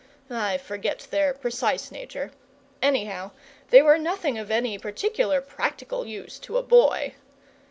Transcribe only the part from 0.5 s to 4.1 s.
forget their precise nature; anyhow, they were